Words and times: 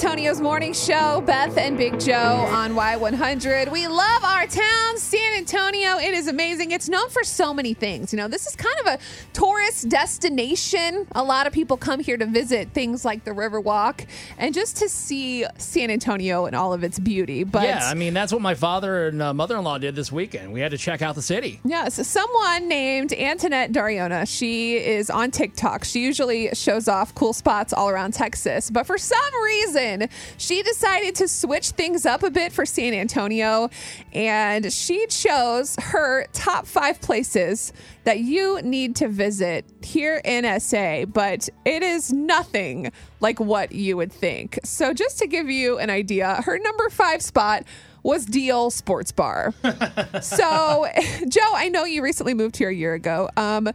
Antonio's 0.00 0.40
morning 0.40 0.72
show, 0.72 1.20
Beth 1.26 1.58
and 1.58 1.76
Big 1.76 1.98
Joe 1.98 2.46
on 2.52 2.74
Y100. 2.74 3.72
We 3.72 3.88
love 3.88 4.22
our 4.22 4.46
town, 4.46 4.96
San 4.96 5.36
Antonio. 5.36 5.98
It 5.98 6.14
is 6.14 6.28
amazing. 6.28 6.70
It's 6.70 6.88
known 6.88 7.08
for 7.10 7.24
so 7.24 7.52
many 7.52 7.74
things. 7.74 8.12
You 8.12 8.16
know, 8.18 8.28
this 8.28 8.46
is 8.46 8.54
kind 8.54 8.76
of 8.78 8.86
a 8.86 8.98
tourist 9.32 9.88
destination. 9.88 11.08
A 11.16 11.24
lot 11.24 11.48
of 11.48 11.52
people 11.52 11.76
come 11.76 11.98
here 11.98 12.16
to 12.16 12.26
visit 12.26 12.68
things 12.72 13.04
like 13.04 13.24
the 13.24 13.32
Riverwalk 13.32 14.06
and 14.38 14.54
just 14.54 14.76
to 14.76 14.88
see 14.88 15.44
San 15.56 15.90
Antonio 15.90 16.46
and 16.46 16.54
all 16.54 16.72
of 16.72 16.84
its 16.84 17.00
beauty. 17.00 17.42
But 17.42 17.64
yeah, 17.64 17.80
I 17.82 17.94
mean, 17.94 18.14
that's 18.14 18.32
what 18.32 18.40
my 18.40 18.54
father 18.54 19.08
and 19.08 19.20
uh, 19.20 19.34
mother 19.34 19.56
in 19.56 19.64
law 19.64 19.78
did 19.78 19.96
this 19.96 20.12
weekend. 20.12 20.52
We 20.52 20.60
had 20.60 20.70
to 20.70 20.78
check 20.78 21.02
out 21.02 21.16
the 21.16 21.22
city. 21.22 21.58
Yes, 21.64 22.06
someone 22.06 22.68
named 22.68 23.12
Antoinette 23.14 23.72
Dariona. 23.72 24.28
She 24.28 24.76
is 24.76 25.10
on 25.10 25.32
TikTok. 25.32 25.82
She 25.82 26.04
usually 26.04 26.54
shows 26.54 26.86
off 26.86 27.16
cool 27.16 27.32
spots 27.32 27.72
all 27.72 27.88
around 27.88 28.14
Texas, 28.14 28.70
but 28.70 28.86
for 28.86 28.96
some 28.96 29.18
reason, 29.42 29.87
she 30.36 30.62
decided 30.62 31.14
to 31.16 31.28
switch 31.28 31.70
things 31.70 32.06
up 32.06 32.22
a 32.22 32.30
bit 32.30 32.52
for 32.52 32.64
San 32.66 32.94
Antonio, 32.94 33.70
and 34.12 34.72
she 34.72 35.06
chose 35.06 35.76
her 35.76 36.26
top 36.32 36.66
five 36.66 37.00
places 37.00 37.72
that 38.04 38.20
you 38.20 38.60
need 38.62 38.96
to 38.96 39.08
visit 39.08 39.64
here 39.82 40.20
in 40.24 40.60
SA, 40.60 41.04
but 41.06 41.48
it 41.64 41.82
is 41.82 42.12
nothing 42.12 42.90
like 43.20 43.40
what 43.40 43.72
you 43.72 43.96
would 43.96 44.12
think. 44.12 44.58
So, 44.64 44.94
just 44.94 45.18
to 45.18 45.26
give 45.26 45.50
you 45.50 45.78
an 45.78 45.90
idea, 45.90 46.42
her 46.44 46.58
number 46.58 46.88
five 46.88 47.22
spot 47.22 47.64
was 48.08 48.24
Deal 48.24 48.70
Sports 48.70 49.12
Bar. 49.12 49.52
so, 50.22 50.86
Joe, 51.28 51.52
I 51.54 51.68
know 51.68 51.84
you 51.84 52.02
recently 52.02 52.32
moved 52.32 52.56
here 52.56 52.70
a 52.70 52.74
year 52.74 52.94
ago. 52.94 53.28
Um, 53.36 53.68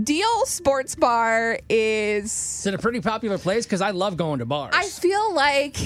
Deal 0.00 0.46
Sports 0.46 0.94
Bar 0.94 1.58
is. 1.68 2.26
It's 2.26 2.66
in 2.66 2.74
a 2.74 2.78
pretty 2.78 3.00
popular 3.00 3.36
place 3.36 3.66
because 3.66 3.80
I 3.80 3.90
love 3.90 4.16
going 4.16 4.38
to 4.38 4.46
bars. 4.46 4.74
I 4.76 4.86
feel 4.86 5.34
like 5.34 5.76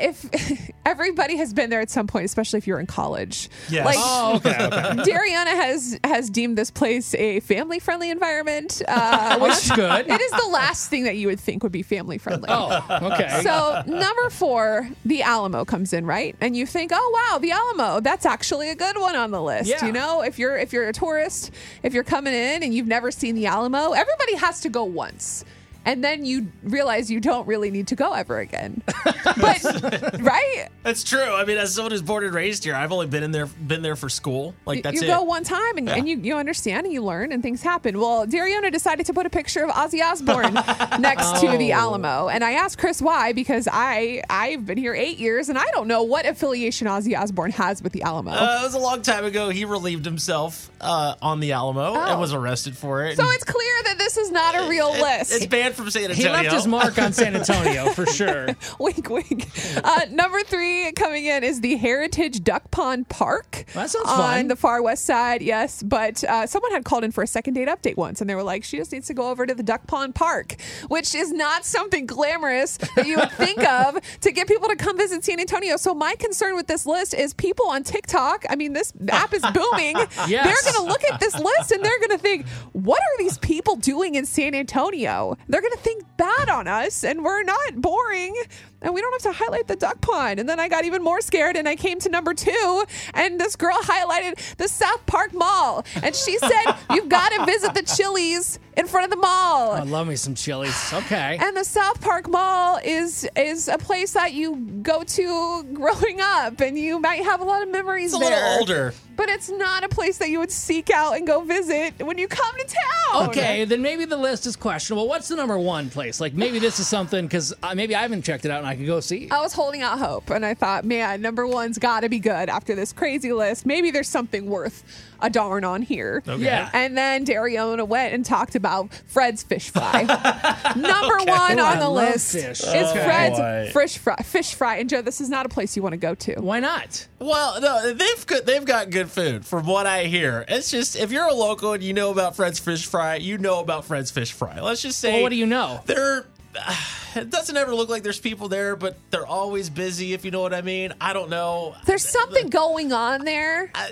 if 0.00 0.70
everybody 0.86 1.36
has 1.36 1.52
been 1.52 1.70
there 1.70 1.80
at 1.80 1.90
some 1.90 2.06
point, 2.06 2.24
especially 2.24 2.58
if 2.58 2.66
you're 2.66 2.80
in 2.80 2.86
college. 2.86 3.48
Yes. 3.68 3.84
Like, 3.84 3.96
oh, 3.98 4.36
okay, 4.36 4.50
okay. 4.50 4.68
Dariana 5.10 5.48
has 5.48 5.98
has 6.04 6.30
deemed 6.30 6.56
this 6.56 6.70
place 6.70 7.14
a 7.14 7.40
family 7.40 7.78
friendly 7.78 8.10
environment, 8.10 8.82
uh, 8.88 9.38
which 9.40 9.52
That's 9.52 9.70
good. 9.72 10.08
it 10.08 10.20
is 10.20 10.30
the 10.32 10.48
last 10.48 10.90
thing 10.90 11.04
that 11.04 11.16
you 11.16 11.28
would 11.28 11.40
think 11.40 11.62
would 11.62 11.72
be 11.72 11.82
family 11.82 12.18
friendly. 12.18 12.48
Oh, 12.48 12.84
okay. 13.02 13.40
So 13.42 13.82
number 13.86 14.30
four, 14.30 14.88
the 15.04 15.22
Alamo 15.22 15.64
comes 15.64 15.92
in, 15.92 16.06
right? 16.06 16.36
And 16.40 16.56
you 16.56 16.66
think, 16.66 16.92
oh 16.94 17.28
wow, 17.30 17.38
the 17.38 17.52
Alamo, 17.52 18.00
that's 18.00 18.26
actually 18.26 18.70
a 18.70 18.74
good 18.74 18.98
one 18.98 19.16
on 19.16 19.30
the 19.30 19.42
list. 19.42 19.68
Yeah. 19.68 19.84
You 19.84 19.92
know, 19.92 20.22
if 20.22 20.38
you're 20.38 20.56
if 20.56 20.72
you're 20.72 20.88
a 20.88 20.92
tourist, 20.92 21.50
if 21.82 21.94
you're 21.94 22.04
coming 22.04 22.34
in 22.34 22.62
and 22.62 22.74
you've 22.74 22.86
never 22.86 23.10
seen 23.10 23.34
the 23.34 23.46
Alamo, 23.46 23.92
everybody 23.92 24.36
has 24.36 24.60
to 24.60 24.68
go 24.68 24.84
once. 24.84 25.44
And 25.88 26.04
then 26.04 26.24
you 26.26 26.48
realize 26.62 27.10
you 27.10 27.18
don't 27.18 27.46
really 27.48 27.70
need 27.70 27.86
to 27.88 27.96
go 27.96 28.12
ever 28.12 28.38
again. 28.40 28.82
but 29.24 30.18
right? 30.20 30.68
That's 30.82 31.02
true. 31.02 31.22
I 31.22 31.44
mean, 31.46 31.56
as 31.56 31.74
someone 31.74 31.92
who's 31.92 32.02
born 32.02 32.24
and 32.24 32.34
raised 32.34 32.64
here, 32.64 32.74
I've 32.74 32.92
only 32.92 33.06
been 33.06 33.22
in 33.22 33.30
there, 33.32 33.46
been 33.46 33.80
there 33.82 33.96
for 33.96 34.08
school. 34.08 34.54
Like 34.66 34.82
that's 34.82 35.00
you 35.00 35.04
it. 35.08 35.10
go 35.10 35.22
one 35.22 35.44
time 35.44 35.78
and, 35.78 35.88
and 35.88 36.08
you, 36.08 36.18
you 36.18 36.36
understand 36.36 36.84
and 36.84 36.92
you 36.92 37.02
learn 37.02 37.32
and 37.32 37.42
things 37.42 37.62
happen. 37.62 37.98
Well, 37.98 38.26
Dariona 38.26 38.70
decided 38.70 39.06
to 39.06 39.14
put 39.14 39.24
a 39.26 39.30
picture 39.30 39.64
of 39.64 39.70
Ozzy 39.70 40.02
Osbourne 40.04 40.54
next 41.00 41.40
to 41.40 41.56
the 41.56 41.72
Oh. 41.72 41.76
Alamo, 41.78 42.28
and 42.28 42.42
I 42.44 42.52
asked 42.52 42.78
Chris 42.78 43.00
why 43.00 43.32
because 43.32 43.66
I 43.70 44.22
I've 44.28 44.66
been 44.66 44.78
here 44.78 44.94
eight 44.94 45.18
years 45.18 45.48
and 45.48 45.56
I 45.56 45.64
don't 45.72 45.86
know 45.88 46.02
what 46.02 46.26
affiliation 46.26 46.86
Ozzy 46.86 47.18
Osbourne 47.18 47.52
has 47.52 47.82
with 47.82 47.92
the 47.92 48.02
Alamo. 48.02 48.30
Uh, 48.32 48.58
it 48.60 48.64
was 48.64 48.74
a 48.74 48.78
long 48.78 49.00
time 49.02 49.24
ago. 49.24 49.48
He 49.48 49.64
relieved 49.64 50.04
himself 50.04 50.70
uh, 50.80 51.14
on 51.22 51.40
the 51.40 51.52
Alamo 51.52 51.94
Oh. 51.94 52.00
and 52.00 52.20
was 52.20 52.32
arrested 52.34 52.76
for 52.76 53.04
it. 53.06 53.16
so 53.16 53.24
it's 53.30 53.44
clear 53.44 53.77
that 53.88 53.98
this 53.98 54.16
is 54.16 54.30
not 54.30 54.54
a 54.54 54.68
real 54.68 54.90
list. 54.92 55.32
It's 55.32 55.46
banned 55.46 55.74
from 55.74 55.90
San 55.90 56.10
Antonio. 56.10 56.28
he 56.28 56.28
left 56.28 56.54
his 56.54 56.66
mark 56.66 56.98
on 56.98 57.12
San 57.12 57.34
Antonio 57.40 57.90
for 57.90 58.06
sure. 58.06 58.48
wink, 58.78 59.08
wink. 59.08 59.48
Uh, 59.82 60.02
number 60.10 60.42
three 60.42 60.92
coming 60.92 61.24
in 61.24 61.42
is 61.42 61.60
the 61.60 61.76
Heritage 61.76 62.44
Duck 62.44 62.70
Pond 62.70 63.08
Park. 63.08 63.64
That 63.74 63.90
sounds 63.90 64.08
on 64.08 64.16
fun. 64.16 64.48
the 64.48 64.56
far 64.56 64.82
west 64.82 65.04
side. 65.04 65.42
Yes, 65.42 65.82
but 65.82 66.22
uh, 66.24 66.46
someone 66.46 66.72
had 66.72 66.84
called 66.84 67.04
in 67.04 67.12
for 67.12 67.22
a 67.22 67.26
second 67.26 67.54
date 67.54 67.68
update 67.68 67.96
once, 67.96 68.20
and 68.20 68.28
they 68.28 68.34
were 68.34 68.42
like, 68.42 68.62
"She 68.64 68.76
just 68.76 68.92
needs 68.92 69.06
to 69.08 69.14
go 69.14 69.30
over 69.30 69.46
to 69.46 69.54
the 69.54 69.62
Duck 69.62 69.86
Pond 69.86 70.14
Park," 70.14 70.56
which 70.88 71.14
is 71.14 71.32
not 71.32 71.64
something 71.64 72.06
glamorous 72.06 72.76
that 72.96 73.06
you 73.06 73.16
would 73.16 73.32
think 73.32 73.58
of 73.68 73.98
to 74.20 74.32
get 74.32 74.48
people 74.48 74.68
to 74.68 74.76
come 74.76 74.96
visit 74.98 75.24
San 75.24 75.40
Antonio. 75.40 75.76
So 75.76 75.94
my 75.94 76.14
concern 76.16 76.56
with 76.56 76.66
this 76.66 76.84
list 76.86 77.14
is 77.14 77.32
people 77.34 77.68
on 77.68 77.84
TikTok. 77.84 78.44
I 78.50 78.56
mean, 78.56 78.72
this 78.74 78.92
app 79.08 79.32
is 79.32 79.42
booming. 79.42 79.96
Yes. 80.28 80.44
They're 80.44 80.72
going 80.72 80.86
to 80.86 80.92
look 80.92 81.04
at 81.04 81.20
this 81.20 81.38
list 81.38 81.72
and 81.72 81.82
they're 81.84 81.98
going 81.98 82.10
to 82.10 82.18
think, 82.18 82.46
"What 82.72 83.00
are 83.00 83.18
these 83.18 83.38
people 83.38 83.76
doing 83.80 84.14
in 84.14 84.26
San 84.26 84.54
Antonio?" 84.54 85.36
They're 85.48 85.60
going 85.60 85.72
to 85.72 85.78
think 85.78 86.04
bad 86.16 86.48
on 86.48 86.68
us, 86.68 87.04
and 87.04 87.22
we're 87.24 87.42
not 87.42 87.80
boring 87.80 88.34
and 88.82 88.94
we 88.94 89.00
don't 89.00 89.12
have 89.22 89.32
to 89.32 89.38
highlight 89.44 89.66
the 89.66 89.76
duck 89.76 90.00
pond. 90.00 90.38
And 90.40 90.48
then 90.48 90.60
I 90.60 90.68
got 90.68 90.84
even 90.84 91.02
more 91.02 91.20
scared 91.20 91.56
and 91.56 91.68
I 91.68 91.76
came 91.76 91.98
to 92.00 92.08
number 92.08 92.34
two, 92.34 92.84
and 93.14 93.40
this 93.40 93.56
girl 93.56 93.76
highlighted 93.82 94.56
the 94.56 94.68
South 94.68 95.04
Park 95.06 95.34
Mall. 95.34 95.84
And 96.02 96.14
she 96.14 96.38
said, 96.38 96.74
You've 96.92 97.08
got 97.08 97.30
to 97.32 97.44
visit 97.46 97.74
the 97.74 97.82
Chili's 97.82 98.58
in 98.76 98.86
front 98.86 99.04
of 99.04 99.10
the 99.10 99.16
mall. 99.16 99.72
I 99.72 99.80
love 99.82 100.06
me 100.06 100.14
some 100.14 100.34
Chili's. 100.36 100.92
Okay. 100.92 101.36
and 101.40 101.56
the 101.56 101.64
South 101.64 102.00
Park 102.00 102.28
Mall 102.28 102.78
is 102.84 103.28
is 103.36 103.66
a 103.68 103.78
place 103.78 104.12
that 104.12 104.32
you 104.32 104.56
go 104.82 105.02
to 105.02 105.64
growing 105.72 106.20
up, 106.20 106.60
and 106.60 106.78
you 106.78 107.00
might 107.00 107.24
have 107.24 107.40
a 107.40 107.44
lot 107.44 107.62
of 107.62 107.68
memories 107.70 108.12
It's 108.14 108.22
a 108.22 108.24
there. 108.24 108.30
little 108.30 108.58
older. 108.60 108.94
but 109.16 109.28
it's 109.28 109.50
not 109.50 109.82
a 109.82 109.88
place 109.88 110.18
that 110.18 110.28
you 110.30 110.38
would 110.38 110.52
seek 110.52 110.90
out 110.90 111.16
and 111.16 111.26
go 111.26 111.40
visit 111.40 111.94
when 112.04 112.18
you 112.18 112.28
come 112.28 112.56
to 112.56 112.64
town. 112.66 113.28
Okay, 113.30 113.64
then 113.64 113.82
maybe 113.82 114.04
the 114.04 114.16
list 114.16 114.46
is 114.46 114.54
questionable. 114.54 115.08
What's 115.08 115.26
the 115.28 115.34
number 115.36 115.58
one 115.58 115.90
place? 115.90 116.20
Like 116.20 116.34
maybe 116.34 116.58
this 116.60 116.78
is 116.78 116.86
something 116.86 117.24
because 117.26 117.52
uh, 117.62 117.74
maybe 117.74 117.94
I 117.96 118.02
haven't 118.02 118.22
checked 118.22 118.44
it 118.44 118.50
out 118.52 118.62
I 118.68 118.76
could 118.76 118.86
go 118.86 119.00
see. 119.00 119.28
I 119.30 119.40
was 119.40 119.52
holding 119.52 119.82
out 119.82 119.98
hope, 119.98 120.30
and 120.30 120.44
I 120.44 120.54
thought, 120.54 120.84
man, 120.84 121.20
number 121.22 121.46
one's 121.46 121.78
got 121.78 122.00
to 122.00 122.08
be 122.08 122.18
good 122.18 122.48
after 122.48 122.74
this 122.74 122.92
crazy 122.92 123.32
list. 123.32 123.66
Maybe 123.66 123.90
there's 123.90 124.08
something 124.08 124.46
worth 124.46 124.84
a 125.20 125.28
darn 125.28 125.64
on 125.64 125.82
here. 125.82 126.22
Yeah. 126.26 126.70
And 126.72 126.96
then 126.96 127.24
Dariona 127.26 127.84
went 127.86 128.14
and 128.14 128.24
talked 128.24 128.54
about 128.54 128.94
Fred's 129.08 129.42
fish 129.42 129.70
fry. 129.70 130.02
number 130.76 131.16
one 131.24 131.58
Ooh, 131.58 131.62
on 131.62 131.76
I 131.78 131.80
the 131.80 131.88
list 131.90 132.32
fish. 132.32 132.60
is 132.60 132.66
Okay. 132.88 133.04
Fred's 133.04 133.38
Boy. 133.38 133.70
fish 133.72 133.98
fry. 133.98 134.16
Fish 134.22 134.54
fry. 134.54 134.76
And 134.76 134.88
Joe, 134.88 135.02
this 135.02 135.20
is 135.20 135.28
not 135.28 135.44
a 135.44 135.48
place 135.48 135.76
you 135.76 135.82
want 135.82 135.94
to 135.94 135.96
go 135.96 136.14
to. 136.14 136.34
Why 136.40 136.60
not? 136.60 137.08
Well, 137.18 137.60
no, 137.60 137.92
they've 137.92 138.26
got, 138.26 138.46
they've 138.46 138.64
got 138.64 138.90
good 138.90 139.10
food 139.10 139.44
from 139.44 139.66
what 139.66 139.86
I 139.86 140.04
hear. 140.04 140.44
It's 140.46 140.70
just 140.70 140.94
if 140.94 141.10
you're 141.10 141.26
a 141.26 141.34
local 141.34 141.72
and 141.72 141.82
you 141.82 141.92
know 141.94 142.10
about 142.12 142.36
Fred's 142.36 142.60
Fish 142.60 142.86
Fry, 142.86 143.16
you 143.16 143.38
know 143.38 143.58
about 143.60 143.86
Fred's 143.86 144.10
Fish 144.12 144.30
Fry. 144.30 144.60
Let's 144.60 144.82
just 144.82 145.00
say 145.00 145.14
Well, 145.14 145.22
what 145.22 145.30
do 145.30 145.36
you 145.36 145.46
know? 145.46 145.80
they're 145.86 146.26
it 147.16 147.30
doesn't 147.30 147.56
ever 147.56 147.74
look 147.74 147.88
like 147.88 148.02
there's 148.02 148.20
people 148.20 148.48
there, 148.48 148.76
but 148.76 148.96
they're 149.10 149.26
always 149.26 149.70
busy. 149.70 150.12
If 150.12 150.24
you 150.24 150.30
know 150.30 150.40
what 150.40 150.54
I 150.54 150.62
mean. 150.62 150.92
I 151.00 151.12
don't 151.12 151.30
know. 151.30 151.74
There's 151.86 152.04
something 152.08 152.48
going 152.48 152.92
on 152.92 153.24
there. 153.24 153.70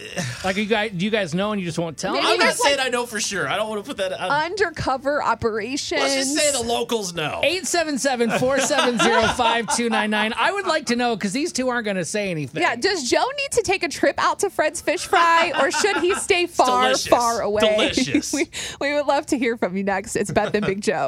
Like 0.44 0.56
you 0.56 0.66
guys, 0.66 0.93
do 0.93 1.05
you 1.05 1.10
guys 1.10 1.34
know 1.34 1.50
and 1.50 1.60
you 1.60 1.66
just 1.66 1.78
won't 1.78 1.99
tell? 1.99 2.12
Maybe 2.12 2.25
I'm 2.25 2.38
not 2.38 2.44
there's, 2.44 2.62
saying 2.62 2.76
like- 2.76 2.87
I 2.87 2.91
know 2.91 3.05
for 3.05 3.19
sure. 3.21 3.49
I 3.49 3.56
don't 3.56 3.69
want 3.69 3.84
to 3.84 3.88
put 3.88 3.97
that. 3.97 4.12
out. 4.12 4.31
Undercover 4.44 5.21
operations. 5.25 6.00
Let's 6.03 6.15
just 6.15 6.37
say 6.37 6.53
the 6.53 6.62
locals 6.62 7.15
know. 7.15 7.41
877-470-5299. 7.43 10.32
I 10.37 10.52
would 10.52 10.67
like 10.67 10.87
to 10.87 10.96
know 10.96 11.17
because 11.17 11.32
these 11.32 11.52
two 11.52 11.69
aren't 11.69 11.85
going 11.85 11.96
to 11.96 12.05
say 12.05 12.31
anything. 12.31 12.62
yeah, 12.62 12.76
does 12.76 13.08
Joe 13.11 13.25
need 13.37 13.50
to 13.52 13.62
take 13.62 13.82
a 13.82 13.88
trip 13.88 14.17
out 14.19 14.40
to 14.40 14.50
Fred's 14.50 14.81
Fish 14.81 15.06
Fry 15.06 15.52
or 15.61 15.70
should 15.70 15.96
he 15.99 16.14
stay 16.14 16.46
far, 16.46 16.82
delicious. 16.88 17.06
far 17.08 17.40
away? 17.40 17.61
Delicious. 17.76 18.32
we, 18.32 18.49
we 18.81 18.94
would 18.94 19.06
love 19.06 19.26
to 19.26 19.38
hear 19.38 19.56
from 19.56 19.76
you 19.76 19.85
next. 19.85 20.17
It's 20.17 20.31
Beth 20.31 20.55
and 20.55 20.64
Big 20.64 20.81
Joe. 20.81 21.05